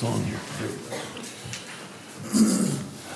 [0.00, 0.40] It's on here.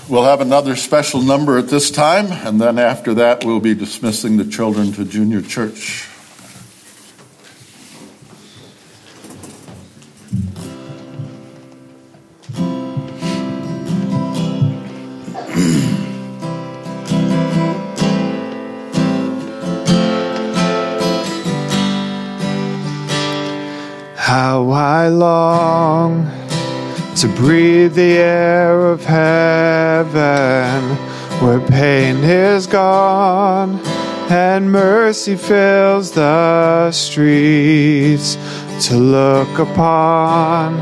[0.06, 4.36] We'll have another special number at this time, and then after that, we'll be dismissing
[4.36, 6.06] the children to junior church.
[35.36, 38.36] Fills the streets
[38.86, 40.76] to look upon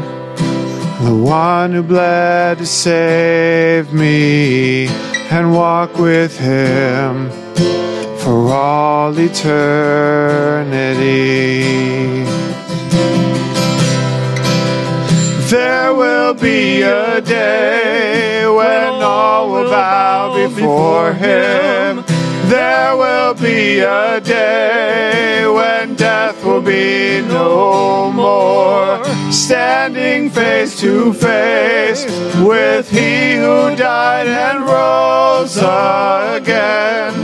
[1.05, 4.87] the one who bled to save me
[5.31, 7.31] and walk with him
[8.19, 9.63] for all eternity.
[15.51, 22.02] There will be a day when all will bow before him.
[22.53, 29.03] There will be a day when death will be no more.
[29.33, 32.05] Standing face to face
[32.45, 37.15] with he who died and rose again.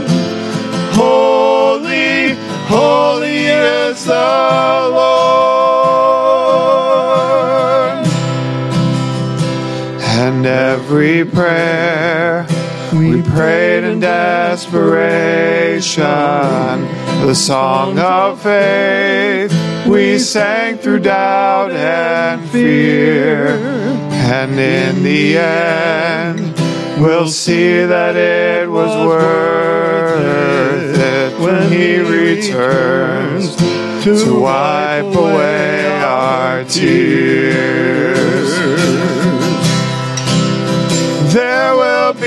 [0.93, 2.33] Holy,
[2.65, 5.29] holy is the Lord.
[10.01, 12.47] And every prayer
[12.93, 16.01] we prayed in desperation,
[17.25, 19.51] the song of faith
[19.87, 23.47] we sang through doubt and fear.
[24.31, 26.53] And in the end,
[26.99, 33.55] we'll see that it was worth it when He returns
[34.03, 38.49] to wipe away our tears.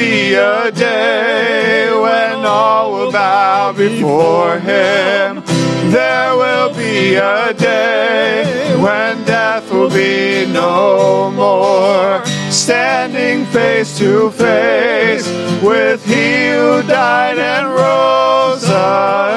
[0.02, 5.44] Be a day when all will bow before Him.
[5.92, 12.20] There will be a day when death will be no more.
[12.50, 15.28] Standing face to face
[15.62, 18.64] with He who died and rose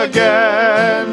[0.07, 1.05] again.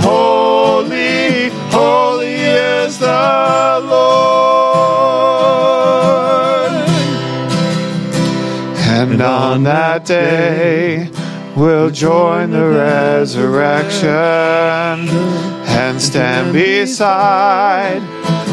[0.00, 4.05] Holy, holy is the Lord.
[9.16, 11.08] And on that day,
[11.56, 18.02] we'll join the resurrection and stand beside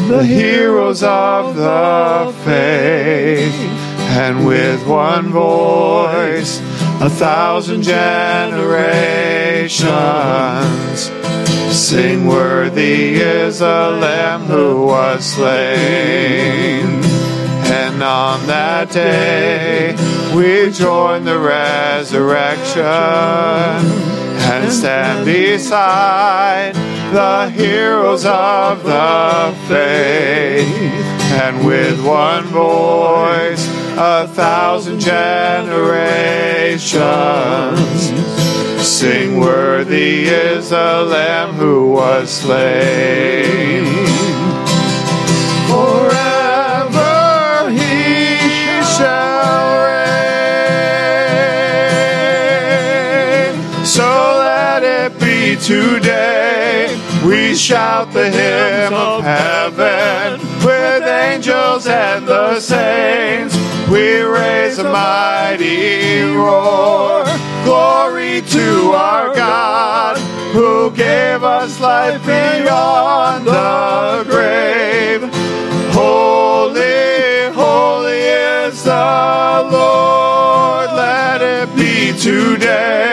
[0.08, 3.52] the heroes of the faith.
[4.16, 6.60] And with one voice,
[7.02, 9.84] a thousand generations
[11.76, 17.04] sing, Worthy is the Lamb who was slain.
[17.66, 19.94] And on that day,
[20.34, 26.74] we join the resurrection and stand beside
[27.12, 30.66] the heroes of the faith.
[31.34, 36.90] And with one voice, a thousand generations
[38.84, 43.84] sing, Worthy is the Lamb who was slain.
[45.68, 46.13] Forever
[55.64, 56.94] today.
[57.24, 63.56] We shout the hymn of heaven with angels and the saints.
[63.88, 67.24] We raise a mighty roar.
[67.64, 70.18] Glory to our God
[70.52, 75.22] who gave us life beyond the grave.
[75.94, 78.20] Holy, holy
[78.66, 80.90] is the Lord.
[80.92, 83.03] Let it be today.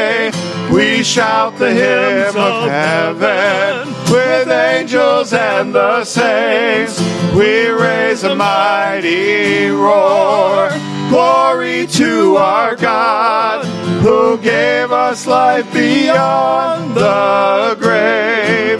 [1.02, 7.02] We shout the hymn of heaven with angels and the saints.
[7.34, 10.70] We raise a mighty roar.
[11.10, 13.66] Glory to our God
[14.04, 18.80] who gave us life beyond the grave.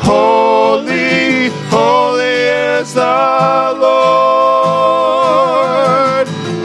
[0.00, 2.22] Holy, holy
[2.78, 4.68] is the Lord.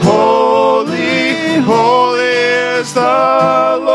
[0.04, 2.22] Holy, holy
[2.78, 3.00] is the
[3.82, 3.93] Lord.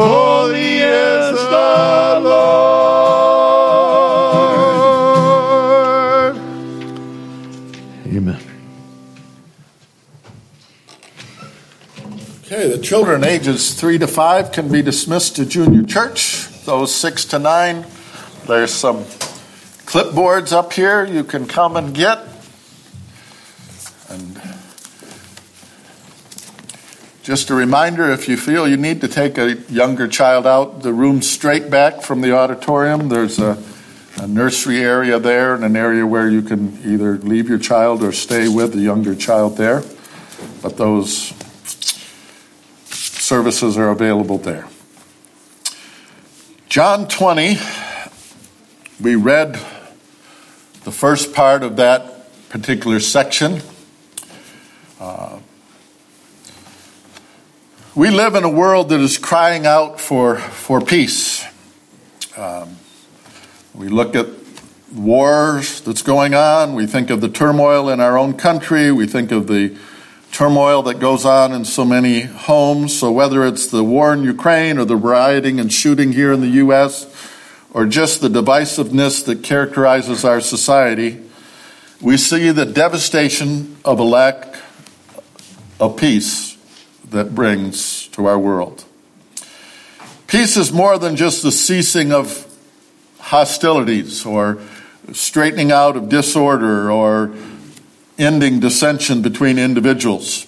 [0.00, 2.38] Holy, is the Lord.
[8.06, 8.40] Amen.
[12.44, 16.46] Okay, the children ages three to five can be dismissed to junior church.
[16.64, 17.84] Those six to nine
[18.46, 18.98] There's some
[19.84, 22.37] clipboards up here you can come and get.
[27.28, 30.94] Just a reminder if you feel you need to take a younger child out, the
[30.94, 33.62] room straight back from the auditorium, there's a,
[34.16, 38.12] a nursery area there and an area where you can either leave your child or
[38.12, 39.82] stay with the younger child there.
[40.62, 41.34] But those
[42.86, 44.66] services are available there.
[46.70, 47.58] John 20,
[49.02, 49.52] we read
[50.84, 53.60] the first part of that particular section.
[54.98, 55.40] Uh,
[57.98, 61.44] we live in a world that is crying out for, for peace.
[62.36, 62.76] Um,
[63.74, 64.28] we look at
[64.94, 66.74] wars that's going on.
[66.74, 68.92] We think of the turmoil in our own country.
[68.92, 69.76] We think of the
[70.30, 72.96] turmoil that goes on in so many homes.
[72.96, 76.50] So, whether it's the war in Ukraine or the rioting and shooting here in the
[76.62, 77.12] U.S.,
[77.72, 81.20] or just the divisiveness that characterizes our society,
[82.00, 84.54] we see the devastation of a lack
[85.80, 86.57] of peace
[87.10, 88.84] that brings to our world.
[90.26, 92.46] Peace is more than just the ceasing of
[93.18, 94.58] hostilities or
[95.12, 97.34] straightening out of disorder or
[98.18, 100.46] ending dissension between individuals.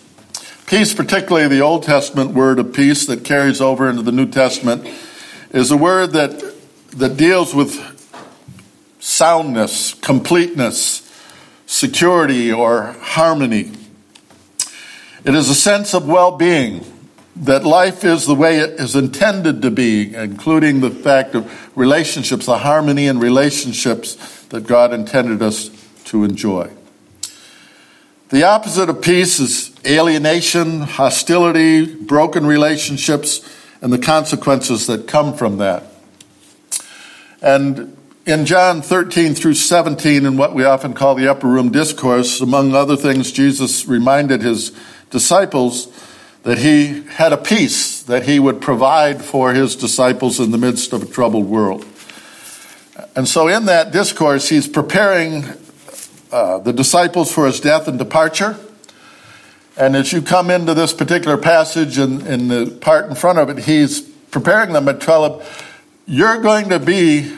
[0.66, 4.86] Peace, particularly the Old Testament word of peace that carries over into the New Testament,
[5.50, 6.54] is a word that,
[6.92, 7.74] that deals with
[9.00, 11.10] soundness, completeness,
[11.66, 13.72] security, or harmony.
[15.22, 16.84] It is a sense of well being,
[17.36, 22.46] that life is the way it is intended to be, including the fact of relationships,
[22.46, 24.14] the harmony in relationships
[24.46, 25.70] that God intended us
[26.06, 26.70] to enjoy.
[28.30, 33.46] The opposite of peace is alienation, hostility, broken relationships,
[33.82, 35.84] and the consequences that come from that.
[37.42, 37.96] And
[38.26, 42.74] in John 13 through 17, in what we often call the upper room discourse, among
[42.74, 44.72] other things, Jesus reminded his
[45.10, 45.88] disciples
[46.42, 50.92] that he had a peace that he would provide for his disciples in the midst
[50.92, 51.84] of a troubled world.
[53.14, 55.44] And so, in that discourse, he's preparing
[56.32, 58.58] uh, the disciples for his death and departure.
[59.76, 63.38] And as you come into this particular passage and in, in the part in front
[63.38, 65.48] of it, he's preparing them and tell them,
[66.06, 67.36] You're going to be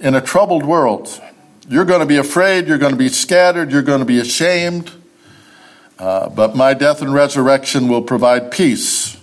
[0.00, 1.20] in a troubled world.
[1.68, 4.90] You're going to be afraid, you're going to be scattered, you're going to be ashamed.
[6.02, 9.16] Uh, but my death and resurrection will provide peace,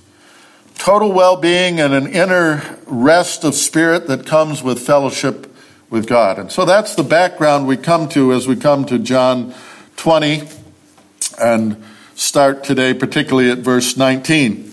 [0.78, 5.54] total well being, and an inner rest of spirit that comes with fellowship
[5.90, 6.40] with God.
[6.40, 9.54] And so that's the background we come to as we come to John
[9.98, 10.44] 20
[11.42, 11.84] and
[12.16, 14.72] start today, particularly at verse 19.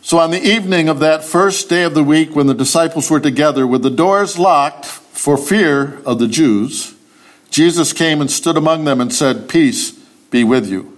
[0.00, 3.20] So on the evening of that first day of the week, when the disciples were
[3.20, 6.94] together with the doors locked for fear of the Jews,
[7.50, 9.90] Jesus came and stood among them and said, Peace
[10.30, 10.97] be with you.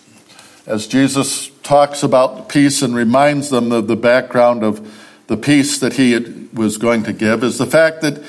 [0.65, 5.93] as Jesus talks about peace and reminds them of the background of the peace that
[5.93, 8.23] he was going to give is the fact that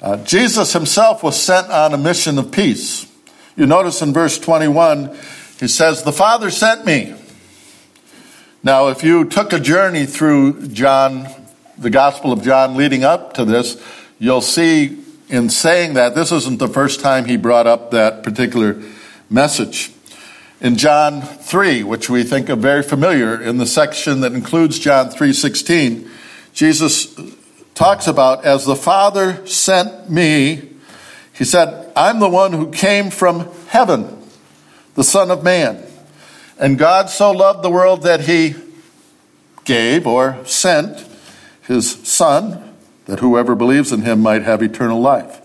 [0.00, 3.10] uh, Jesus himself was sent on a mission of peace.
[3.56, 5.16] You notice in verse 21,
[5.58, 7.14] he says, The Father sent me.
[8.62, 11.28] Now, if you took a journey through John,
[11.78, 13.82] the Gospel of John leading up to this,
[14.18, 18.82] you'll see in saying that this isn't the first time he brought up that particular
[19.30, 19.92] message.
[20.58, 25.10] In John 3, which we think of very familiar, in the section that includes John
[25.10, 26.08] 3:16,
[26.54, 27.14] Jesus
[27.74, 30.70] talks about as the Father sent me,
[31.34, 34.16] he said, I'm the one who came from heaven,
[34.94, 35.82] the Son of Man.
[36.58, 38.54] And God so loved the world that he
[39.64, 41.04] gave or sent
[41.60, 45.42] his Son, that whoever believes in him might have eternal life.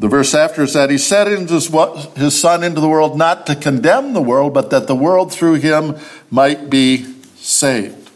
[0.00, 4.14] The verse after is that he sent his Son into the world not to condemn
[4.14, 5.98] the world, but that the world through him
[6.30, 7.04] might be
[7.36, 8.10] saved.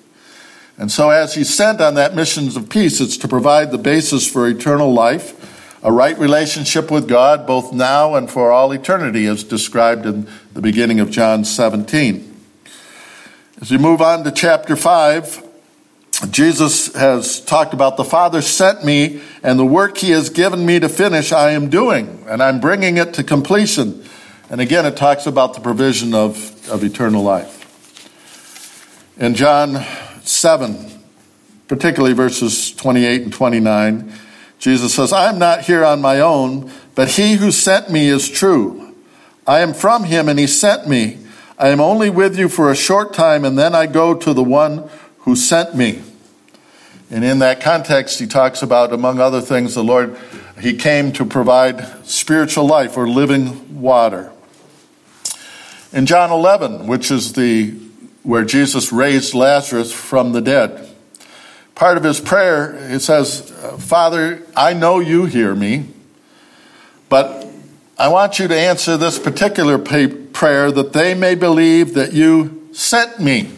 [0.79, 4.27] And so, as he's sent on that missions of peace, it's to provide the basis
[4.27, 9.45] for eternal life, a right relationship with God, both now and for all eternity, as
[9.45, 12.35] described in the beginning of John 17.
[13.61, 15.44] As we move on to chapter 5,
[16.31, 20.79] Jesus has talked about the Father sent me, and the work He has given me
[20.79, 24.05] to finish, I am doing, and I'm bringing it to completion.
[24.51, 27.61] And again, it talks about the provision of, of eternal life.
[29.19, 29.85] In John
[30.23, 30.91] 7,
[31.69, 34.13] particularly verses 28 and 29,
[34.59, 38.29] Jesus says, I am not here on my own, but He who sent me is
[38.29, 38.95] true.
[39.47, 41.19] I am from Him, and He sent me.
[41.59, 44.43] I am only with you for a short time, and then I go to the
[44.43, 44.89] one
[45.25, 46.03] who sent me.
[47.11, 50.17] And in that context, he talks about, among other things, the Lord,
[50.61, 54.33] he came to provide spiritual life or living water.
[55.93, 57.73] In John 11, which is the
[58.23, 60.89] where Jesus raised Lazarus from the dead,
[61.75, 65.89] part of his prayer, it says, Father, I know you hear me,
[67.11, 67.47] but
[67.99, 73.21] I want you to answer this particular prayer that they may believe that you sent
[73.21, 73.51] me.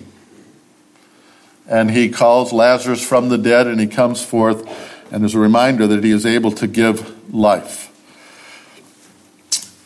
[1.69, 4.65] And he calls Lazarus from the dead and he comes forth
[5.11, 7.93] and is a reminder that he is able to give life.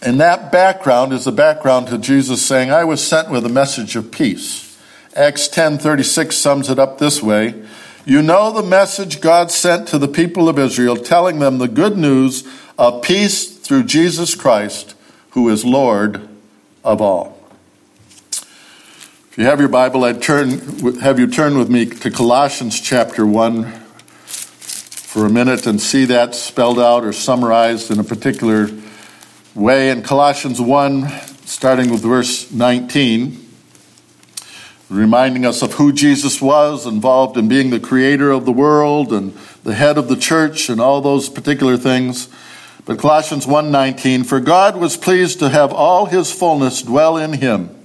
[0.03, 3.97] And that background is the background to Jesus saying, I was sent with a message
[3.97, 4.79] of peace.
[5.15, 7.55] Acts 10:36 sums it up this way,
[8.07, 11.99] you know the message God sent to the people of Israel telling them the good
[11.99, 12.45] news
[12.79, 14.95] of peace through Jesus Christ,
[15.31, 16.29] who is Lord
[16.83, 17.40] of all.
[19.41, 20.51] You have your Bible, I'd turn,
[21.01, 26.35] have you turn with me to Colossians chapter 1 for a minute and see that
[26.35, 28.69] spelled out or summarized in a particular
[29.55, 29.89] way.
[29.89, 31.09] In Colossians 1,
[31.47, 33.49] starting with verse 19,
[34.91, 39.33] reminding us of who Jesus was, involved in being the creator of the world and
[39.65, 42.29] the head of the church and all those particular things.
[42.85, 47.80] But Colossians 1:19 for God was pleased to have all his fullness dwell in him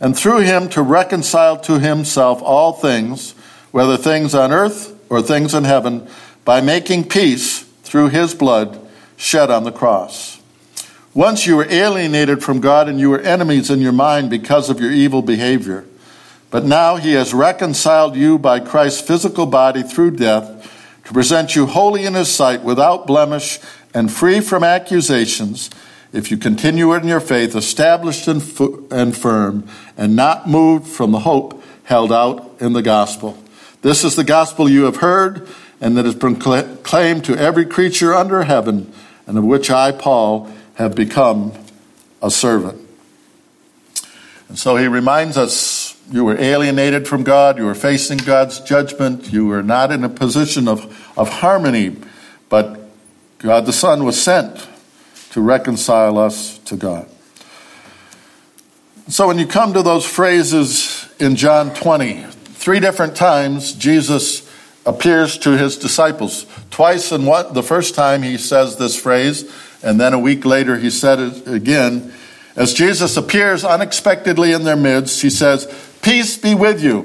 [0.00, 3.34] and through him to reconcile to himself all things
[3.70, 6.08] whether things on earth or things in heaven
[6.44, 8.80] by making peace through his blood
[9.16, 10.40] shed on the cross.
[11.14, 14.80] Once you were alienated from God and you were enemies in your mind because of
[14.80, 15.84] your evil behavior.
[16.50, 21.66] But now he has reconciled you by Christ's physical body through death to present you
[21.66, 23.58] holy in his sight without blemish
[23.92, 25.70] and free from accusations,
[26.12, 28.42] if you continue in your faith, established and,
[28.90, 33.36] and firm, and not moved from the hope held out in the gospel.
[33.82, 35.46] This is the gospel you have heard,
[35.80, 38.92] and that has been proclaimed to every creature under heaven,
[39.26, 41.52] and of which I, Paul, have become
[42.22, 42.80] a servant.
[44.48, 49.30] And so he reminds us you were alienated from God, you were facing God's judgment,
[49.30, 50.84] you were not in a position of,
[51.18, 51.96] of harmony,
[52.48, 52.80] but
[53.38, 54.66] God the Son was sent
[55.30, 57.08] to reconcile us to God.
[59.08, 64.46] So when you come to those phrases in John 20, three different times Jesus
[64.84, 66.46] appears to his disciples.
[66.70, 69.50] Twice in what the first time he says this phrase,
[69.82, 72.12] and then a week later he said it again.
[72.56, 75.66] As Jesus appears unexpectedly in their midst, he says,
[76.02, 77.02] Peace be with you.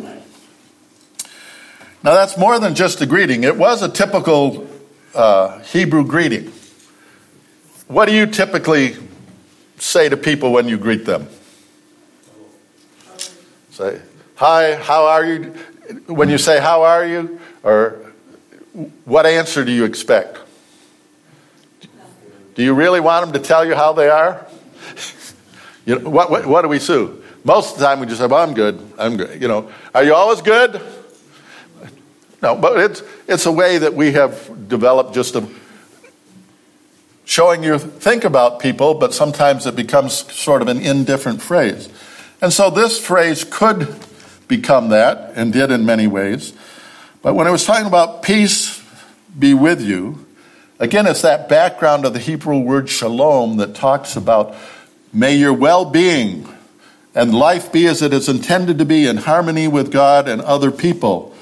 [2.03, 3.43] Now that's more than just a greeting.
[3.43, 4.67] It was a typical
[5.13, 6.51] uh, Hebrew greeting.
[7.87, 8.95] What do you typically
[9.77, 11.27] say to people when you greet them?
[13.71, 14.01] Say,
[14.35, 15.53] hi, how are you?
[16.07, 17.39] When you say, how are you?
[17.63, 17.99] Or
[19.05, 20.39] what answer do you expect?
[22.55, 24.45] Do you really want them to tell you how they are?
[25.85, 27.23] you know, what, what, what do we sue?
[27.43, 28.93] Most of the time we just say, well, I'm good.
[28.97, 29.41] I'm good.
[29.41, 30.81] You know, are you always good?
[32.41, 35.49] No, but it's, it's a way that we have developed just of
[37.25, 41.89] showing you think about people, but sometimes it becomes sort of an indifferent phrase.
[42.41, 43.95] And so this phrase could
[44.47, 46.53] become that, and did in many ways.
[47.21, 48.83] But when I was talking about peace
[49.37, 50.25] be with you,
[50.79, 54.55] again, it's that background of the Hebrew word shalom that talks about
[55.13, 56.47] may your well being
[57.15, 60.71] and life be as it is intended to be in harmony with God and other
[60.71, 61.33] people.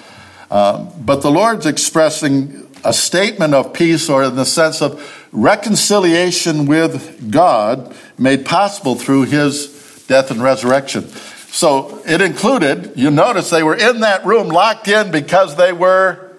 [0.50, 6.66] Um, but the Lord's expressing a statement of peace or in the sense of reconciliation
[6.66, 11.08] with God made possible through his death and resurrection.
[11.52, 16.32] So it included, you notice they were in that room locked in because they were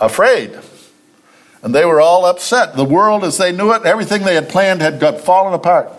[0.00, 0.58] afraid.
[1.62, 2.74] And they were all upset.
[2.74, 5.92] The world as they knew it, everything they had planned had got fallen apart.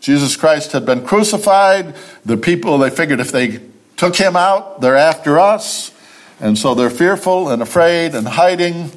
[0.00, 1.94] Jesus Christ had been crucified.
[2.26, 3.62] The people, they figured if they
[3.96, 5.90] took him out, they're after us.
[6.40, 8.90] And so they're fearful and afraid and hiding,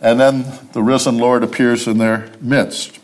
[0.00, 2.98] and then the risen Lord appears in their midst.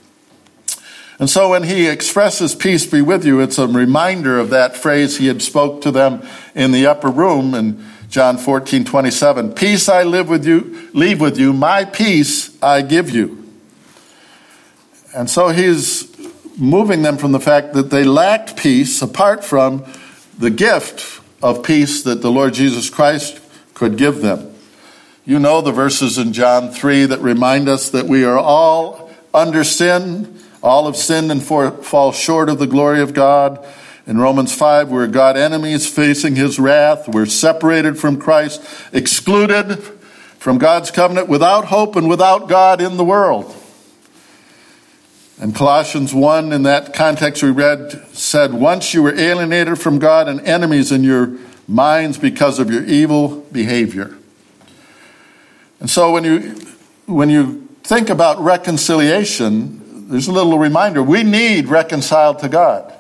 [1.19, 5.19] And so when he expresses peace be with you, it's a reminder of that phrase
[5.19, 9.53] he had spoke to them in the upper room in John 14, 27.
[9.53, 13.45] Peace I live with you, leave with you, my peace I give you.
[15.15, 16.09] And so he's
[16.59, 19.85] moving them from the fact that they lacked peace apart from
[20.39, 23.40] the gift of peace that the Lord Jesus Christ
[23.81, 24.55] could give them.
[25.25, 29.65] You know the verses in John 3 that remind us that we are all under
[29.65, 33.67] sin, all have sinned and for, fall short of the glory of God.
[34.07, 37.09] In Romans 5, we're God enemies facing his wrath.
[37.09, 39.79] We're separated from Christ, excluded
[40.39, 43.57] from God's covenant, without hope and without God in the world.
[45.41, 50.29] And Colossians 1, in that context we read, said, Once you were alienated from God
[50.29, 51.39] and enemies in your
[51.71, 54.17] minds because of your evil behavior.
[55.79, 56.41] And so when you,
[57.07, 62.93] when you think about reconciliation, there's a little reminder we need reconciled to God.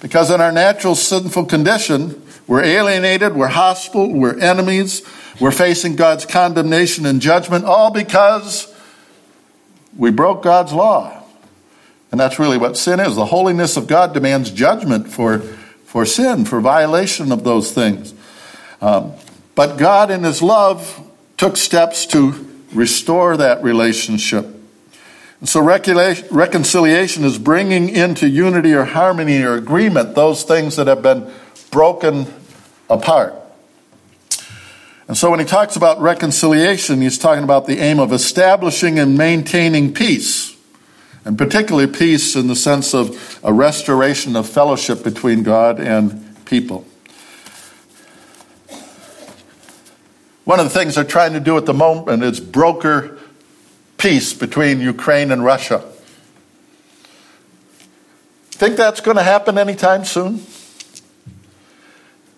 [0.00, 5.02] Because in our natural sinful condition, we're alienated, we're hostile, we're enemies,
[5.40, 8.72] we're facing God's condemnation and judgment, all because
[9.96, 11.24] we broke God's law.
[12.12, 13.16] And that's really what sin is.
[13.16, 15.42] The holiness of God demands judgment for,
[15.96, 18.12] for sin, for violation of those things.
[18.82, 19.14] Um,
[19.54, 21.00] but God, in His love,
[21.38, 24.44] took steps to restore that relationship.
[25.40, 31.00] And so reconciliation is bringing into unity or harmony or agreement those things that have
[31.00, 31.32] been
[31.70, 32.26] broken
[32.90, 33.32] apart.
[35.08, 39.16] And so when he talks about reconciliation, he's talking about the aim of establishing and
[39.16, 40.55] maintaining peace
[41.26, 46.86] and particularly peace in the sense of a restoration of fellowship between God and people.
[50.44, 53.18] One of the things they're trying to do at the moment is broker
[53.98, 55.84] peace between Ukraine and Russia.
[58.52, 60.46] Think that's going to happen anytime soon?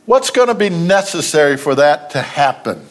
[0.06, 2.86] What's going to be necessary for that to happen?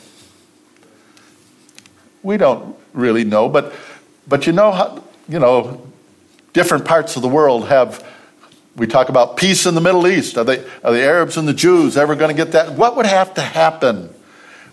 [2.21, 3.73] We don't really know, but
[4.27, 5.85] but you know how you know
[6.53, 8.05] different parts of the world have
[8.77, 10.37] we talk about peace in the Middle East.
[10.37, 12.73] Are, they, are the Arabs and the Jews ever going to get that?
[12.73, 14.13] What would have to happen?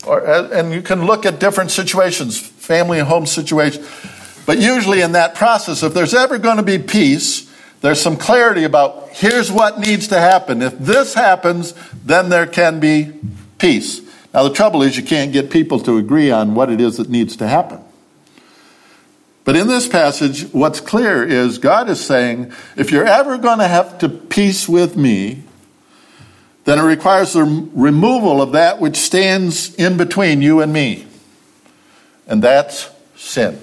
[0.07, 3.89] Or, and you can look at different situations, family and home situations.
[4.45, 8.65] But usually in that process, if there's ever going to be peace, there's some clarity
[8.65, 10.61] about here's what needs to happen.
[10.61, 11.73] If this happens,
[12.05, 13.13] then there can be
[13.59, 14.03] peace.
[14.35, 17.09] Now, the trouble is you can't get people to agree on what it is that
[17.09, 17.84] needs to happen.
[19.45, 23.69] But in this passage, what's clear is God is saying, if you're ever going to
[23.69, 25.43] have to peace with me,
[26.65, 31.07] then it requires the removal of that which stands in between you and me.
[32.27, 33.61] And that's sin.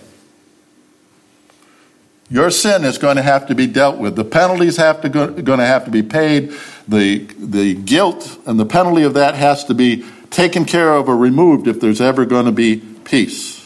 [2.30, 4.16] Your sin is going to have to be dealt with.
[4.16, 6.54] The penalties have to go, going to have to be paid.
[6.88, 11.18] The, the guilt and the penalty of that has to be taken care of or
[11.18, 13.61] removed if there's ever going to be peace.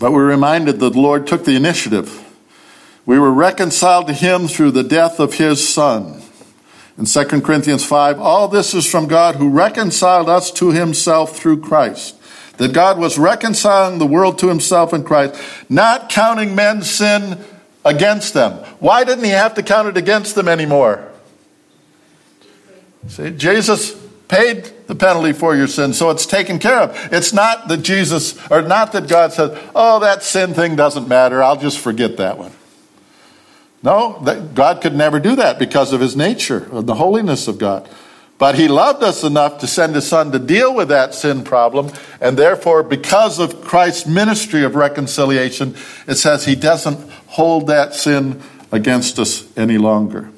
[0.00, 2.24] But we're reminded that the Lord took the initiative.
[3.04, 6.22] We were reconciled to him through the death of his son.
[6.98, 11.60] In 2 Corinthians 5, all this is from God who reconciled us to himself through
[11.60, 12.16] Christ.
[12.58, 17.38] That God was reconciling the world to himself in Christ, not counting men's sin
[17.84, 18.52] against them.
[18.80, 21.08] Why didn't he have to count it against them anymore?
[23.06, 23.94] See, Jesus
[24.26, 27.12] paid the penalty for your sin, so it's taken care of.
[27.12, 31.42] It's not that Jesus, or not that God said, oh, that sin thing doesn't matter,
[31.42, 32.52] I'll just forget that one.
[33.82, 37.58] No, that God could never do that because of his nature, of the holiness of
[37.58, 37.88] God.
[38.38, 41.92] But he loved us enough to send his son to deal with that sin problem,
[42.20, 48.40] and therefore, because of Christ's ministry of reconciliation, it says he doesn't hold that sin
[48.72, 50.30] against us any longer.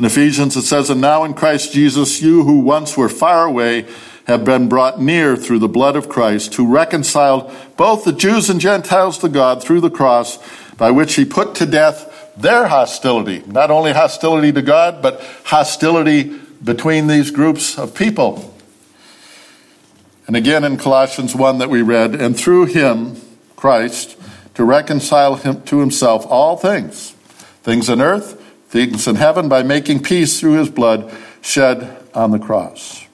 [0.00, 3.86] In Ephesians, it says, And now in Christ Jesus, you who once were far away
[4.26, 8.58] have been brought near through the blood of Christ, who reconciled both the Jews and
[8.62, 10.38] Gentiles to God through the cross,
[10.78, 13.42] by which he put to death their hostility.
[13.46, 16.34] Not only hostility to God, but hostility
[16.64, 18.54] between these groups of people.
[20.26, 23.20] And again in Colossians 1 that we read, and through him,
[23.54, 24.18] Christ,
[24.54, 27.10] to reconcile him to himself all things,
[27.64, 28.39] things on earth
[28.70, 33.04] things in heaven by making peace through his blood shed on the cross.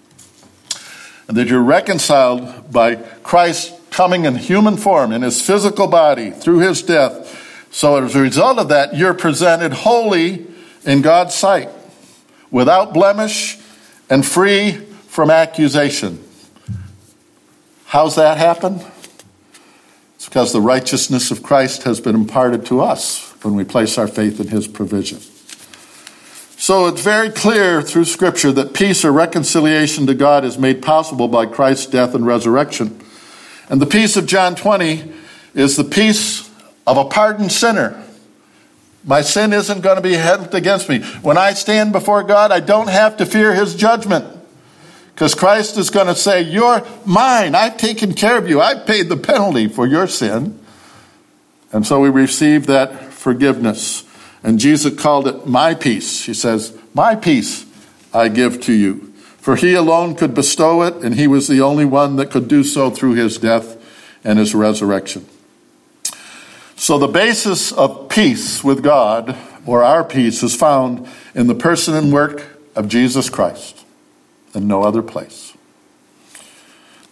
[1.28, 6.58] And that you're reconciled by Christ coming in human form, in his physical body, through
[6.58, 7.68] his death.
[7.70, 10.46] So as a result of that, you're presented holy
[10.84, 11.70] in God's sight,
[12.50, 13.58] without blemish
[14.10, 14.72] and free
[15.08, 16.22] from accusation.
[17.86, 18.80] How's that happen?
[20.16, 24.06] It's because the righteousness of Christ has been imparted to us when we place our
[24.06, 25.20] faith in his provision.
[26.66, 31.29] So it's very clear through Scripture that peace or reconciliation to God is made possible
[31.29, 33.00] by Christ's death and resurrection.
[33.68, 35.12] And the peace of John 20
[35.55, 36.50] is the peace
[36.85, 38.02] of a pardoned sinner.
[39.05, 41.05] My sin isn't going to be held against me.
[41.22, 44.26] When I stand before God, I don't have to fear his judgment.
[45.14, 47.55] Because Christ is going to say, You're mine.
[47.55, 48.61] I've taken care of you.
[48.61, 50.59] I've paid the penalty for your sin.
[51.70, 54.02] And so we receive that forgiveness.
[54.46, 56.24] And Jesus called it my peace.
[56.24, 57.66] He says, My peace
[58.14, 59.12] I give to you.
[59.38, 62.62] For he alone could bestow it, and he was the only one that could do
[62.62, 63.76] so through his death
[64.22, 65.26] and his resurrection.
[66.76, 71.94] So the basis of peace with God, or our peace, is found in the person
[71.94, 72.44] and work
[72.76, 73.85] of Jesus Christ
[74.54, 75.54] and no other place.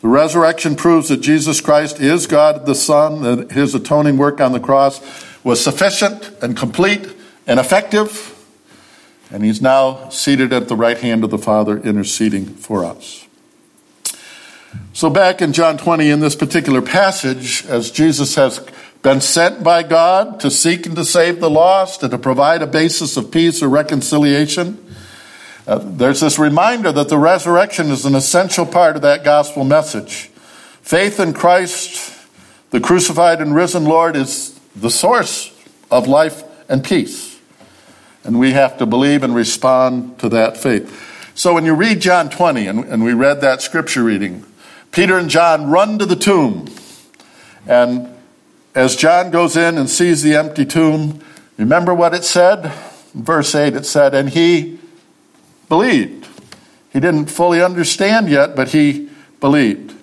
[0.03, 4.53] The resurrection proves that Jesus Christ is God the Son, that his atoning work on
[4.53, 5.01] the cross
[5.43, 7.13] was sufficient and complete
[7.47, 8.31] and effective,
[9.31, 13.27] and he's now seated at the right hand of the Father, interceding for us.
[14.93, 18.65] So, back in John 20, in this particular passage, as Jesus has
[19.05, 22.67] been sent by God to seek and to save the lost and to provide a
[22.67, 24.83] basis of peace or reconciliation.
[25.67, 30.31] Uh, there's this reminder that the resurrection is an essential part of that gospel message.
[30.81, 32.19] Faith in Christ,
[32.71, 35.53] the crucified and risen Lord, is the source
[35.91, 37.34] of life and peace.
[38.25, 41.33] And we have to believe and respond to that faith.
[41.35, 44.45] So when you read John 20, and, and we read that scripture reading,
[44.93, 46.69] Peter and John run to the tomb.
[47.67, 48.15] And
[48.75, 51.21] as John goes in and sees the empty tomb,
[51.59, 52.73] remember what it said?
[53.15, 54.79] verse 8, it said, And he
[55.69, 56.27] believed.
[56.93, 59.09] He didn't fully understand yet, but he
[59.41, 59.95] believed.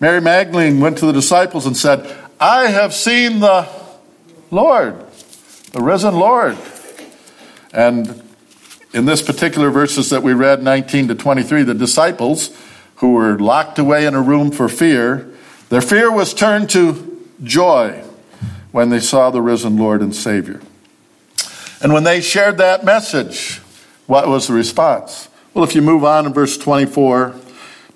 [0.00, 3.68] Mary Magdalene went to the disciples and said, I have seen the
[4.50, 5.04] Lord,
[5.72, 6.56] the risen Lord.
[7.72, 8.22] And
[8.92, 12.56] in this particular verses that we read, 19 to 23, the disciples
[12.96, 15.28] who were locked away in a room for fear,
[15.68, 18.02] their fear was turned to joy
[18.72, 20.60] when they saw the risen Lord and Savior.
[21.80, 23.58] And when they shared that message,
[24.06, 25.28] what was the response?
[25.54, 27.34] Well, if you move on in verse 24,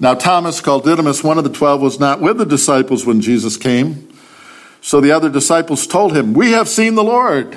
[0.03, 3.57] now Thomas, called Didymus, one of the twelve, was not with the disciples when Jesus
[3.57, 4.09] came.
[4.81, 7.57] So the other disciples told him, We have seen the Lord.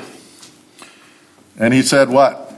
[1.60, 2.54] And he said, What?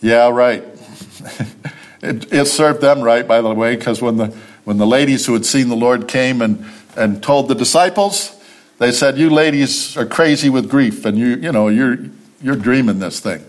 [0.00, 0.62] Yeah, right.
[2.02, 4.26] it, it served them right, by the way, because when the,
[4.64, 6.64] when the ladies who had seen the Lord came and
[6.96, 8.36] and told the disciples,
[8.78, 11.98] they said, You ladies are crazy with grief, and you, you know, you're,
[12.42, 13.44] you're dreaming this thing.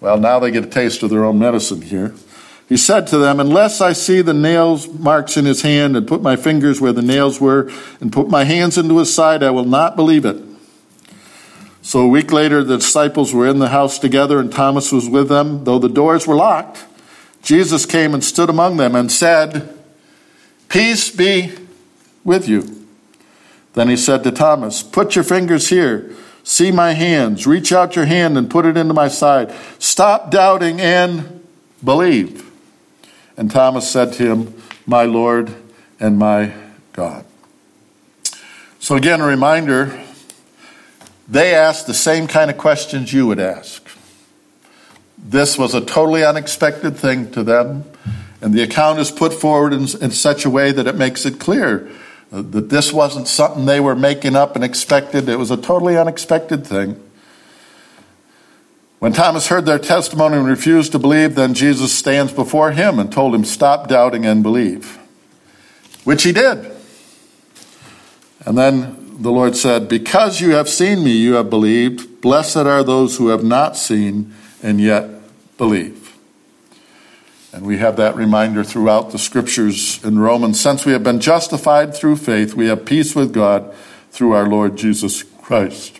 [0.00, 2.14] Well, now they get a taste of their own medicine here.
[2.68, 6.22] He said to them, Unless I see the nails marks in his hand, and put
[6.22, 9.64] my fingers where the nails were, and put my hands into his side, I will
[9.64, 10.36] not believe it.
[11.88, 15.30] So a week later, the disciples were in the house together, and Thomas was with
[15.30, 15.64] them.
[15.64, 16.84] Though the doors were locked,
[17.42, 19.74] Jesus came and stood among them and said,
[20.68, 21.50] Peace be
[22.24, 22.86] with you.
[23.72, 26.14] Then he said to Thomas, Put your fingers here.
[26.44, 27.46] See my hands.
[27.46, 29.50] Reach out your hand and put it into my side.
[29.78, 31.42] Stop doubting and
[31.82, 32.50] believe.
[33.34, 35.54] And Thomas said to him, My Lord
[35.98, 36.52] and my
[36.92, 37.24] God.
[38.78, 40.04] So, again, a reminder
[41.28, 43.86] they asked the same kind of questions you would ask.
[45.18, 47.84] This was a totally unexpected thing to them,
[48.40, 51.38] and the account is put forward in, in such a way that it makes it
[51.38, 51.90] clear
[52.32, 55.28] uh, that this wasn't something they were making up and expected.
[55.28, 57.02] It was a totally unexpected thing.
[58.98, 63.12] When Thomas heard their testimony and refused to believe, then Jesus stands before him and
[63.12, 64.98] told him, Stop doubting and believe.
[66.04, 66.72] Which he did.
[68.44, 72.20] And then the Lord said, Because you have seen me, you have believed.
[72.20, 75.10] Blessed are those who have not seen and yet
[75.56, 76.16] believe.
[77.52, 80.60] And we have that reminder throughout the scriptures in Romans.
[80.60, 83.74] Since we have been justified through faith, we have peace with God
[84.10, 85.98] through our Lord Jesus Christ.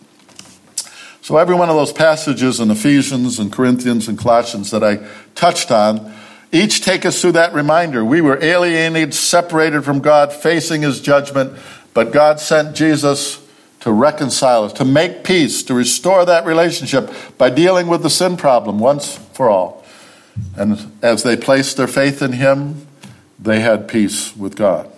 [1.21, 5.71] So, every one of those passages in Ephesians and Corinthians and Colossians that I touched
[5.71, 6.15] on,
[6.53, 8.05] each take us through that reminder.
[8.05, 11.59] We were alienated, separated from God, facing his judgment,
[11.99, 13.45] but God sent Jesus
[13.81, 18.37] to reconcile us, to make peace, to restore that relationship by dealing with the sin
[18.37, 19.85] problem once for all.
[20.57, 22.87] And as they placed their faith in him,
[23.37, 24.89] they had peace with God.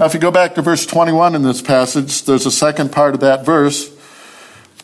[0.00, 3.14] Now, if you go back to verse 21 in this passage, there's a second part
[3.14, 3.96] of that verse.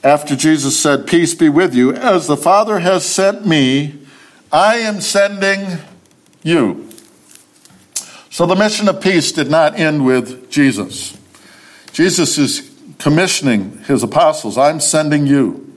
[0.05, 3.99] After Jesus said, Peace be with you, as the Father has sent me,
[4.53, 5.79] I am sending
[6.45, 6.89] you.
[8.31, 11.19] So the mission of peace did not end with Jesus.
[11.93, 15.77] Jesus is commissioning his apostles, I'm sending you.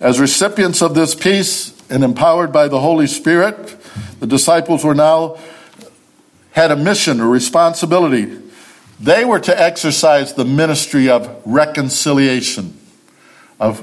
[0.00, 3.76] As recipients of this peace and empowered by the Holy Spirit,
[4.20, 5.38] the disciples were now
[6.52, 8.38] had a mission, a responsibility.
[9.00, 12.78] They were to exercise the ministry of reconciliation,
[13.58, 13.82] of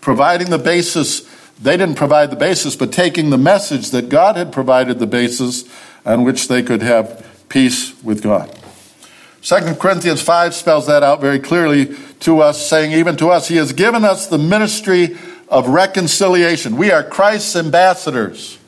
[0.00, 1.22] providing the basis.
[1.60, 5.64] They didn't provide the basis, but taking the message that God had provided the basis
[6.04, 8.56] on which they could have peace with God.
[9.42, 13.56] 2 Corinthians 5 spells that out very clearly to us, saying, even to us, He
[13.56, 15.16] has given us the ministry
[15.48, 16.76] of reconciliation.
[16.76, 18.58] We are Christ's ambassadors.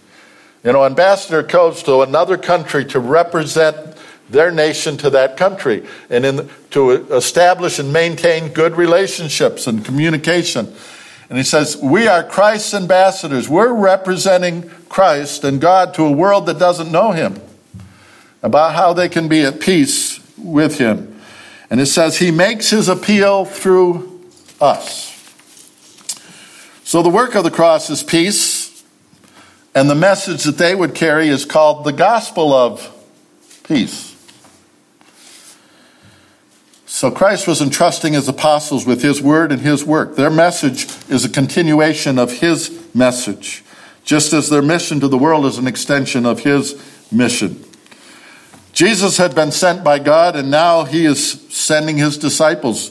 [0.65, 3.97] You know, ambassador goes to another country to represent
[4.29, 10.75] their nation to that country and in, to establish and maintain good relationships and communication.
[11.29, 13.49] And he says, We are Christ's ambassadors.
[13.49, 17.41] We're representing Christ and God to a world that doesn't know him
[18.43, 21.21] about how they can be at peace with him.
[21.71, 24.23] And it says, He makes his appeal through
[24.61, 25.11] us.
[26.85, 28.85] So the work of the cross is peace,
[29.75, 32.91] and the message that they would carry is called the gospel of
[33.67, 34.15] peace.
[36.87, 40.15] So Christ was entrusting his apostles with his word and his work.
[40.15, 43.65] Their message is a continuation of his message,
[44.05, 46.81] just as their mission to the world is an extension of his
[47.11, 47.65] mission.
[48.75, 52.91] Jesus had been sent by God, and now he is sending his disciples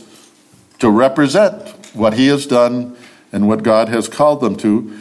[0.79, 2.95] to represent what he has done
[3.33, 4.97] and what God has called them to.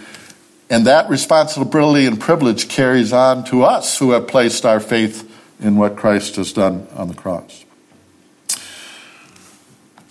[0.68, 5.28] And that responsibility and privilege carries on to us who have placed our faith
[5.60, 7.64] in what Christ has done on the cross.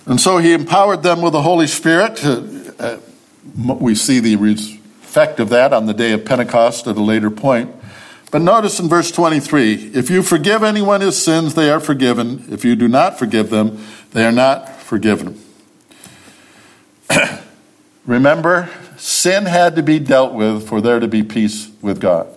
[0.06, 2.24] And so he empowered them with the Holy Spirit.
[2.24, 2.98] Uh,
[3.56, 7.76] we see the effect of that on the day of Pentecost at a later point.
[8.32, 12.46] But notice in verse 23 if you forgive anyone his sins, they are forgiven.
[12.50, 15.39] If you do not forgive them, they are not forgiven.
[18.06, 22.28] Remember, sin had to be dealt with for there to be peace with God.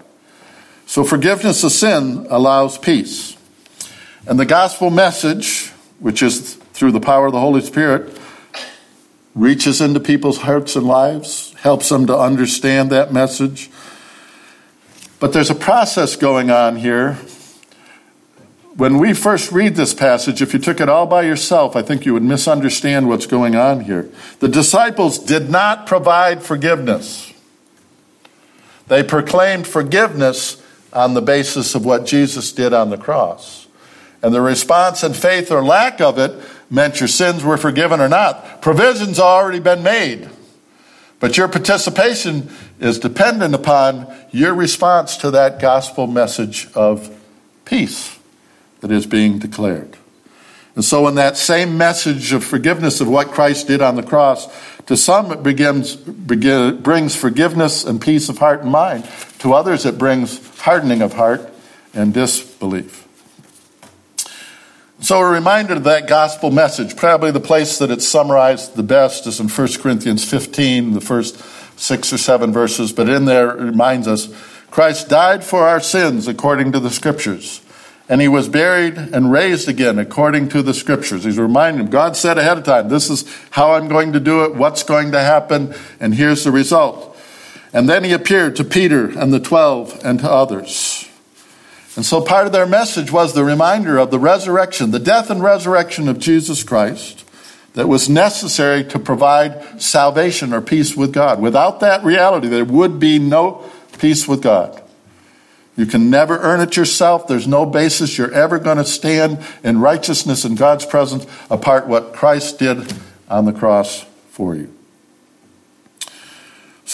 [0.87, 3.37] So forgiveness of sin allows peace.
[4.27, 5.69] And the gospel message,
[6.01, 8.19] which is through the power of the Holy Spirit,
[9.35, 13.71] reaches into people's hearts and lives, helps them to understand that message.
[15.25, 17.15] But there's a process going on here.
[18.77, 22.05] When we first read this passage, if you took it all by yourself, I think
[22.05, 24.11] you would misunderstand what's going on here.
[24.41, 27.33] The disciples did not provide forgiveness,
[28.89, 33.67] they proclaimed forgiveness on the basis of what Jesus did on the cross.
[34.23, 38.11] And the response and faith or lack of it meant your sins were forgiven or
[38.11, 38.61] not.
[38.61, 40.29] Provision's already been made.
[41.21, 42.51] But your participation
[42.81, 47.11] is dependent upon your response to that gospel message of
[47.65, 48.19] peace
[48.81, 49.97] that is being declared.
[50.75, 54.49] And so, in that same message of forgiveness of what Christ did on the cross,
[54.87, 59.09] to some it begins, begin, brings forgiveness and peace of heart and mind.
[59.39, 61.49] To others, it brings hardening of heart
[61.95, 63.04] and disbelief.
[65.05, 69.27] So, a reminder of that gospel message, probably the place that it's summarized the best
[69.27, 71.37] is in 1 Corinthians 15, the first
[71.79, 74.35] six or seven verses, but in there it reminds us
[74.71, 77.61] Christ died for our sins according to the scriptures,
[78.09, 81.25] and he was buried and raised again according to the scriptures.
[81.25, 84.45] He's reminding him, God said ahead of time, this is how I'm going to do
[84.45, 87.15] it, what's going to happen, and here's the result.
[87.75, 91.11] And then he appeared to Peter and the twelve and to others.
[91.97, 95.43] And so part of their message was the reminder of the resurrection, the death and
[95.43, 97.25] resurrection of Jesus Christ
[97.75, 101.41] that was necessary to provide salvation or peace with God.
[101.41, 104.81] Without that reality, there would be no peace with God.
[105.77, 107.27] You can never earn it yourself.
[107.27, 112.13] There's no basis you're ever going to stand in righteousness in God's presence apart what
[112.13, 112.93] Christ did
[113.29, 114.74] on the cross for you.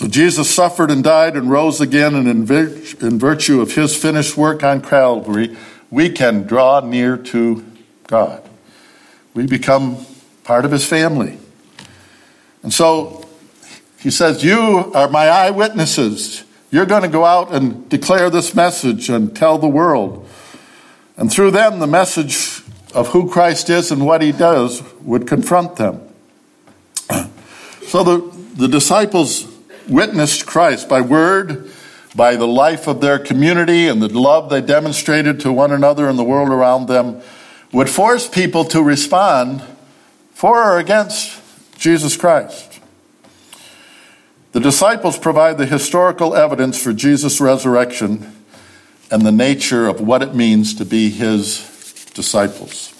[0.00, 2.50] So Jesus suffered and died and rose again, and in,
[3.02, 5.58] in virtue of his finished work on Calvary,
[5.90, 7.62] we can draw near to
[8.06, 8.42] God.
[9.34, 9.98] We become
[10.42, 11.36] part of his family.
[12.62, 13.28] And so
[13.98, 16.44] he says, You are my eyewitnesses.
[16.70, 20.26] You're going to go out and declare this message and tell the world.
[21.18, 22.62] And through them, the message
[22.94, 26.00] of who Christ is and what he does would confront them.
[27.82, 29.50] So the, the disciples
[29.88, 31.70] witnessed Christ by word,
[32.14, 36.18] by the life of their community and the love they demonstrated to one another and
[36.18, 37.20] the world around them,
[37.72, 39.62] would force people to respond
[40.32, 41.40] for or against
[41.78, 42.80] Jesus Christ.
[44.52, 48.32] The disciples provide the historical evidence for Jesus' resurrection
[49.10, 52.92] and the nature of what it means to be his disciples.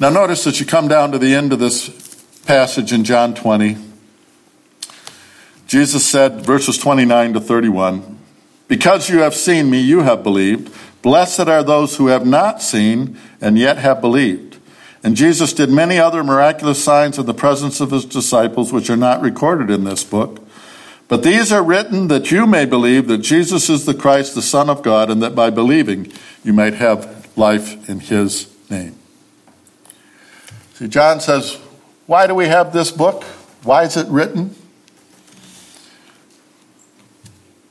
[0.00, 1.88] Now, notice that you come down to the end of this
[2.46, 3.87] passage in John 20.
[5.68, 8.18] Jesus said, verses 29 to 31,
[8.68, 10.74] Because you have seen me, you have believed.
[11.02, 14.56] Blessed are those who have not seen and yet have believed.
[15.04, 18.96] And Jesus did many other miraculous signs in the presence of his disciples, which are
[18.96, 20.42] not recorded in this book.
[21.06, 24.68] But these are written that you may believe that Jesus is the Christ, the Son
[24.68, 26.10] of God, and that by believing
[26.42, 28.98] you might have life in his name.
[30.74, 31.58] See, John says,
[32.06, 33.22] Why do we have this book?
[33.62, 34.54] Why is it written?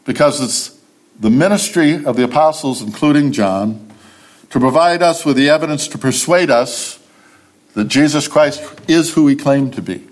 [0.07, 0.79] Because it's
[1.19, 3.91] the ministry of the apostles, including John,
[4.49, 6.97] to provide us with the evidence to persuade us
[7.73, 10.07] that Jesus Christ is who he claimed to be.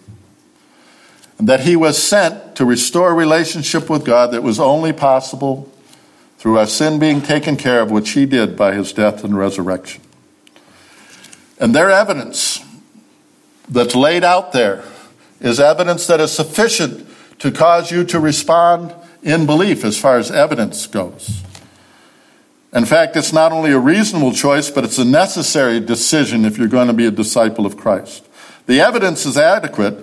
[1.38, 5.72] And that he was sent to restore a relationship with God that was only possible
[6.38, 10.02] through our sin being taken care of, which he did by his death and resurrection.
[11.58, 12.60] And their evidence
[13.70, 14.84] that's laid out there
[15.40, 17.08] is evidence that is sufficient
[17.40, 18.94] to cause you to respond
[19.26, 21.42] in belief as far as evidence goes.
[22.72, 26.68] In fact, it's not only a reasonable choice, but it's a necessary decision if you're
[26.68, 28.26] going to be a disciple of Christ.
[28.68, 29.98] The evidence is adequate,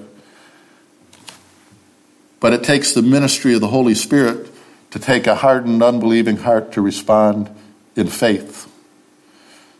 [2.40, 4.50] but it takes the ministry of the Holy Spirit
[4.90, 7.48] to take a hardened, unbelieving heart to respond
[7.94, 8.68] in faith.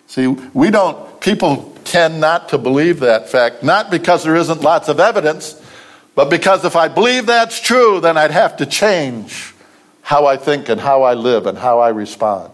[0.07, 4.89] See, we don't, people tend not to believe that fact, not because there isn't lots
[4.89, 5.61] of evidence,
[6.15, 9.55] but because if I believe that's true, then I'd have to change
[10.03, 12.53] how I think and how I live and how I respond.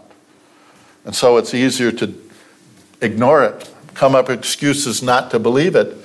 [1.05, 2.15] And so it's easier to
[3.01, 5.97] ignore it, come up with excuses not to believe it,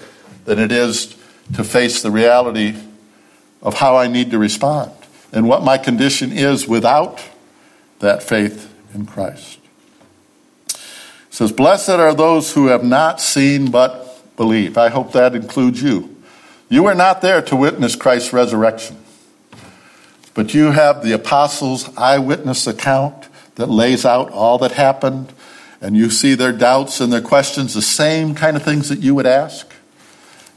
[0.46, 1.16] than it is
[1.54, 2.76] to face the reality
[3.62, 4.92] of how I need to respond
[5.32, 7.22] and what my condition is without
[8.00, 9.60] that faith in Christ.
[10.68, 10.78] It
[11.30, 14.78] says, Blessed are those who have not seen but believe.
[14.78, 16.13] I hope that includes you.
[16.74, 18.98] You were not there to witness Christ's resurrection,
[20.34, 25.32] but you have the apostles' eyewitness account that lays out all that happened,
[25.82, 29.14] and you see their doubts and their questions, the same kind of things that you
[29.14, 29.72] would ask,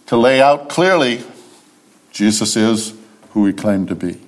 [0.07, 1.23] to lay out clearly
[2.13, 2.95] Jesus is
[3.33, 4.19] who he claimed to be.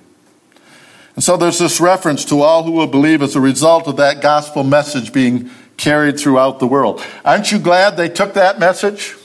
[1.15, 4.21] And so there's this reference to all who will believe as a result of that
[4.21, 7.03] gospel message being carried throughout the world.
[7.25, 9.15] Aren't you glad they took that message?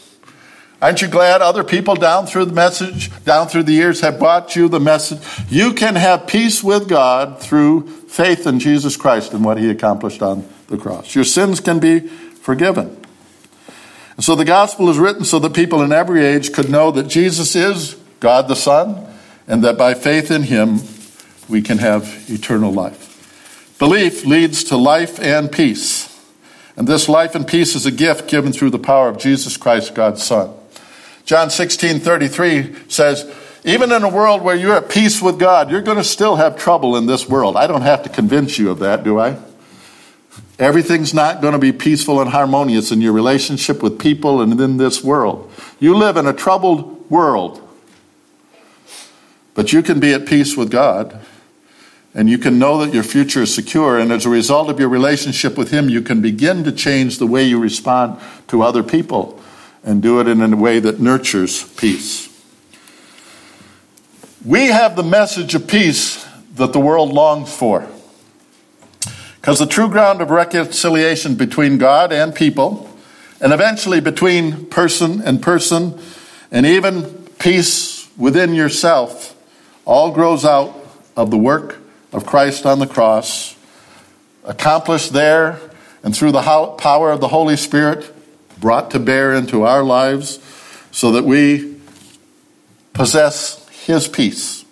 [0.82, 4.54] Aren't you glad other people down through the message, down through the years have brought
[4.54, 5.20] you the message?
[5.48, 10.22] You can have peace with God through faith in Jesus Christ and what he accomplished
[10.22, 11.14] on the cross.
[11.14, 13.00] Your sins can be forgiven.
[14.16, 17.08] And so the gospel is written so that people in every age could know that
[17.08, 19.06] Jesus is God the Son
[19.46, 20.80] and that by faith in him
[21.48, 23.76] we can have eternal life.
[23.78, 26.10] Belief leads to life and peace.
[26.76, 29.94] And this life and peace is a gift given through the power of Jesus Christ,
[29.94, 30.52] God's Son.
[31.24, 33.32] John 16 33 says,
[33.64, 36.56] even in a world where you're at peace with God, you're going to still have
[36.56, 37.56] trouble in this world.
[37.56, 39.38] I don't have to convince you of that, do I?
[40.58, 44.76] Everything's not going to be peaceful and harmonious in your relationship with people and in
[44.76, 45.50] this world.
[45.80, 47.60] You live in a troubled world.
[49.54, 51.24] But you can be at peace with God,
[52.12, 53.98] and you can know that your future is secure.
[53.98, 57.26] And as a result of your relationship with Him, you can begin to change the
[57.26, 59.40] way you respond to other people
[59.84, 62.28] and do it in a way that nurtures peace.
[64.44, 67.86] We have the message of peace that the world longs for.
[69.36, 72.88] Because the true ground of reconciliation between God and people,
[73.40, 75.98] and eventually between person and person,
[76.50, 77.02] and even
[77.38, 79.36] peace within yourself,
[79.84, 80.74] all grows out
[81.14, 81.76] of the work
[82.12, 83.54] of Christ on the cross,
[84.44, 85.58] accomplished there
[86.02, 86.42] and through the
[86.78, 88.13] power of the Holy Spirit
[88.64, 90.38] brought to bear into our lives
[90.90, 91.76] so that we
[92.94, 94.64] possess His peace.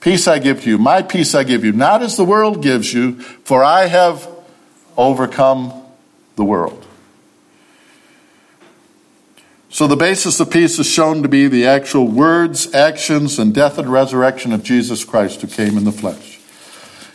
[0.00, 2.92] Peace I give to you, my peace I give you, not as the world gives
[2.92, 4.28] you, for I have
[4.96, 5.80] overcome
[6.34, 6.84] the world.
[9.68, 13.78] So, the basis of peace is shown to be the actual words, actions, and death
[13.78, 16.40] and resurrection of Jesus Christ who came in the flesh.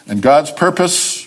[0.08, 1.27] And God's purpose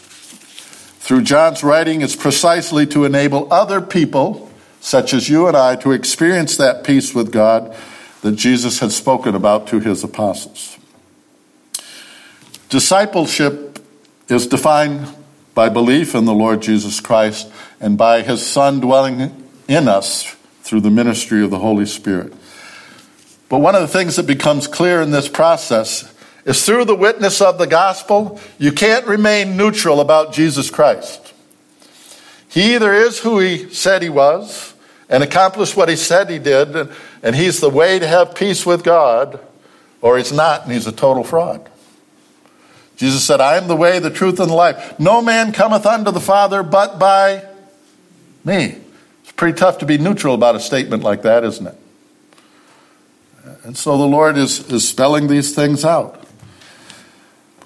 [1.10, 4.48] through John's writing is precisely to enable other people,
[4.80, 7.76] such as you and I, to experience that peace with God
[8.22, 10.78] that Jesus had spoken about to his apostles.
[12.68, 13.84] Discipleship
[14.28, 15.12] is defined
[15.52, 17.50] by belief in the Lord Jesus Christ
[17.80, 22.32] and by his Son dwelling in us through the ministry of the Holy Spirit.
[23.48, 27.40] But one of the things that becomes clear in this process is through the witness
[27.40, 31.34] of the gospel, you can't remain neutral about Jesus Christ.
[32.48, 34.74] He either is who he said he was
[35.08, 36.88] and accomplished what he said he did,
[37.22, 39.40] and he's the way to have peace with God,
[40.00, 41.68] or he's not, and he's a total fraud.
[42.96, 44.98] Jesus said, I am the way, the truth, and the life.
[44.98, 47.44] No man cometh unto the Father but by
[48.44, 48.76] me.
[49.22, 51.76] It's pretty tough to be neutral about a statement like that, isn't it?
[53.64, 56.19] And so the Lord is, is spelling these things out.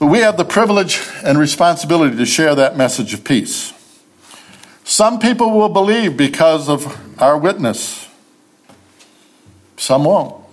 [0.05, 3.72] But we have the privilege and responsibility to share that message of peace.
[4.84, 8.07] Some people will believe because of our witness,
[9.78, 10.44] some won't.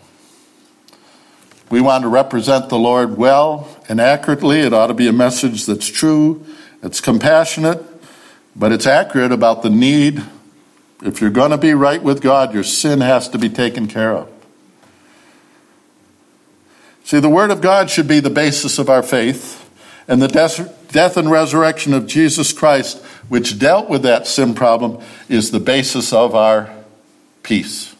[1.69, 4.61] We want to represent the Lord well and accurately.
[4.61, 6.45] It ought to be a message that's true,
[6.81, 7.85] it's compassionate,
[8.55, 10.23] but it's accurate about the need.
[11.03, 14.13] If you're going to be right with God, your sin has to be taken care
[14.15, 14.30] of.
[17.03, 19.57] See, the Word of God should be the basis of our faith,
[20.07, 25.51] and the death and resurrection of Jesus Christ, which dealt with that sin problem, is
[25.51, 26.69] the basis of our
[27.43, 27.95] peace.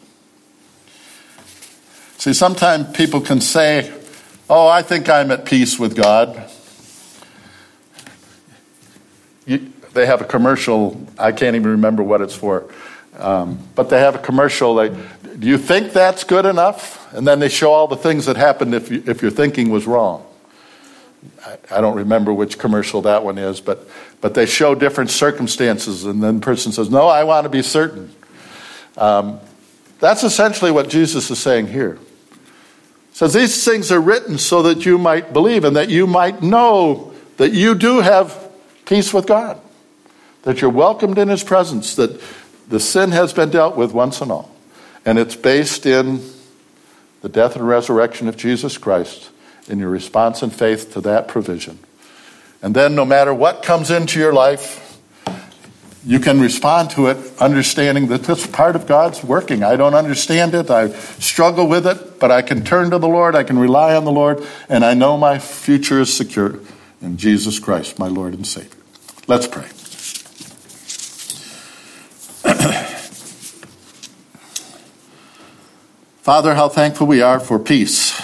[2.18, 3.92] See, sometimes people can say,
[4.48, 6.48] Oh, I think I'm at peace with God.
[9.46, 12.70] You, they have a commercial, I can't even remember what it's for,
[13.18, 14.74] um, but they have a commercial.
[14.74, 14.92] Like,
[15.38, 17.01] do you think that's good enough?
[17.12, 19.86] And then they show all the things that happened if, you, if your thinking was
[19.86, 20.26] wrong.
[21.44, 23.86] I, I don't remember which commercial that one is, but,
[24.20, 27.62] but they show different circumstances, and then the person says, No, I want to be
[27.62, 28.14] certain.
[28.96, 29.40] Um,
[30.00, 31.98] that's essentially what Jesus is saying here.
[33.12, 37.12] says these things are written so that you might believe and that you might know
[37.36, 38.50] that you do have
[38.84, 39.60] peace with God,
[40.42, 42.20] that you're welcomed in His presence, that
[42.68, 44.50] the sin has been dealt with once and all.
[45.04, 46.20] And it's based in
[47.22, 49.30] the death and resurrection of Jesus Christ,
[49.68, 51.78] in your response and faith to that provision.
[52.60, 55.00] And then, no matter what comes into your life,
[56.04, 59.62] you can respond to it understanding that this part of God's working.
[59.62, 60.68] I don't understand it.
[60.68, 63.36] I struggle with it, but I can turn to the Lord.
[63.36, 66.58] I can rely on the Lord, and I know my future is secure
[67.00, 68.70] in Jesus Christ, my Lord and Savior.
[69.28, 69.66] Let's pray.
[76.22, 78.16] Father, how thankful we are for peace.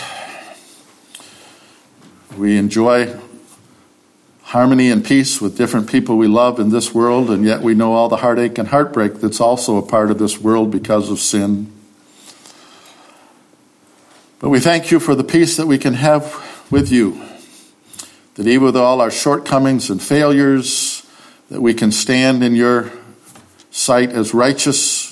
[2.36, 3.18] We enjoy
[4.42, 7.94] harmony and peace with different people we love in this world, and yet we know
[7.94, 11.72] all the heartache and heartbreak that's also a part of this world because of sin.
[14.38, 17.20] But we thank you for the peace that we can have with you,
[18.36, 21.04] that even with all our shortcomings and failures,
[21.50, 22.92] that we can stand in your
[23.72, 25.07] sight as righteous,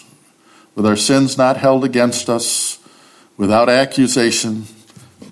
[0.77, 2.79] with our sins not held against us
[3.37, 4.67] without accusation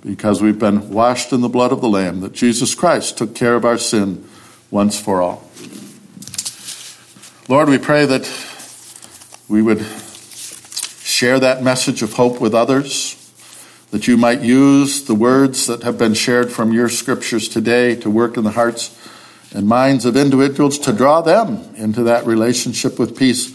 [0.05, 3.55] because we've been washed in the blood of the Lamb, that Jesus Christ took care
[3.55, 4.25] of our sin
[4.71, 5.49] once for all.
[7.49, 8.29] Lord, we pray that
[9.49, 9.83] we would
[11.03, 13.21] share that message of hope with others,
[13.91, 18.11] that you might use the words that have been shared from your scriptures today to
[18.11, 18.99] work in the hearts
[19.55, 23.54] and minds of individuals to draw them into that relationship with peace,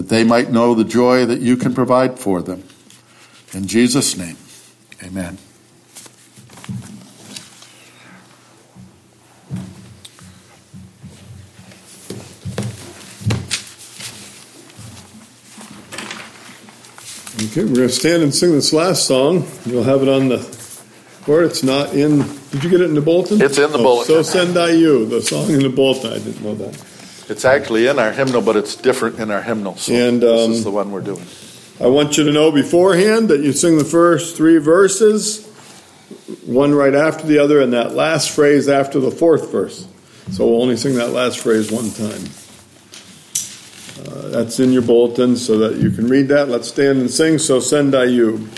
[0.00, 2.64] that they might know the joy that you can provide for them.
[3.52, 4.38] In Jesus' name,
[5.04, 5.36] amen.
[17.42, 19.46] Okay, we're going to stand and sing this last song.
[19.66, 20.38] You'll have it on the
[21.26, 22.20] or It's not in.
[22.52, 23.42] Did you get it in the bulletin?
[23.42, 24.14] It's in the oh, bulletin.
[24.14, 26.14] So send I you the song in the bulletin.
[26.14, 26.89] I didn't know that.
[27.30, 29.76] It's actually in our hymnal, but it's different in our hymnal.
[29.76, 31.24] So and um, this is um, the one we're doing.
[31.80, 35.46] I want you to know beforehand that you sing the first three verses,
[36.44, 39.86] one right after the other, and that last phrase after the fourth verse.
[40.32, 42.24] So we'll only sing that last phrase one time.
[44.04, 46.48] Uh, that's in your bulletin so that you can read that.
[46.48, 47.38] Let's stand and sing.
[47.38, 48.48] So send I you.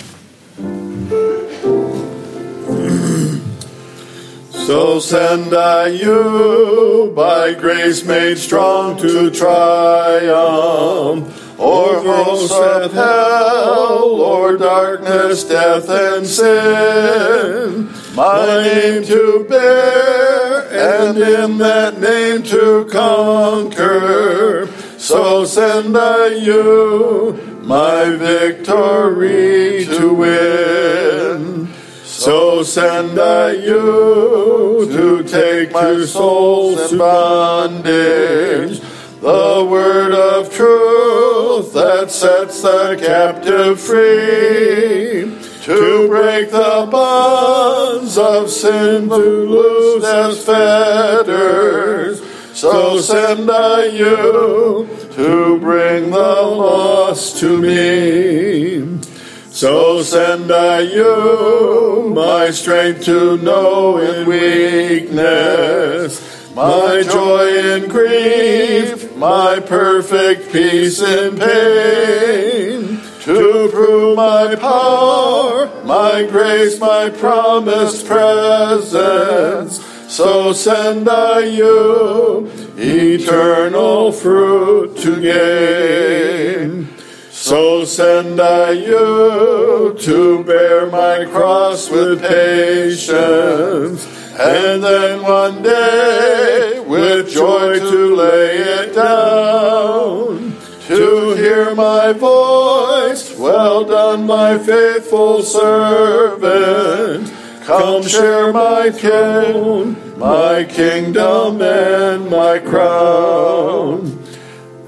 [4.73, 11.29] So send I you, by grace made strong to triumph
[11.61, 17.91] or hosts of hell, or darkness, death, and sin.
[18.15, 20.71] My name to bear,
[21.05, 24.69] and in that name to conquer.
[24.97, 31.02] So send I you my victory to win.
[32.23, 38.79] So send I you to take my souls in bondage
[39.21, 49.09] the word of truth that sets the captive free, to break the bonds of sin,
[49.09, 52.23] to loose as fetters.
[52.57, 59.12] So send I you to bring the lost to me.
[59.53, 66.21] So send I you my strength to know in weakness,
[66.55, 76.81] my joy in grief, my perfect peace in pain, to prove my power, my grace,
[76.81, 79.85] my promised presence.
[80.11, 86.32] So send I you eternal fruit to gain.
[87.53, 94.07] So send I you to bear my cross with patience,
[94.41, 100.57] and then one day with joy to lay it down.
[100.87, 107.31] To hear my voice, well done, my faithful servant.
[107.67, 114.22] Come share my throne, my kingdom, and my crown.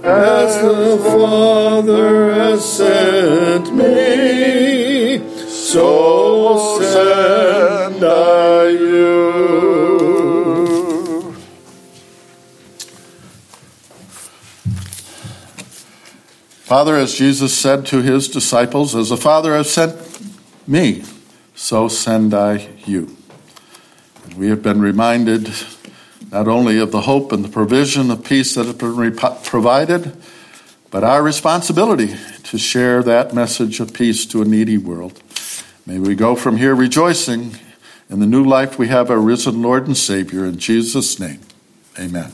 [0.07, 9.25] As the Father has sent me, so send I you.
[16.65, 19.97] Father, as Jesus said to his disciples, as the Father has sent
[20.69, 21.03] me,
[21.55, 23.17] so send I you.
[24.25, 25.51] And we have been reminded
[26.35, 30.17] not only of the hope and the provision of peace that has been provided,
[30.91, 32.13] but our responsibility
[32.43, 35.23] to share that message of peace to a needy world.
[35.87, 37.57] May we go from here rejoicing
[38.11, 40.45] in the new life we have our risen Lord and Savior.
[40.45, 41.39] In Jesus' name,
[41.97, 42.33] amen.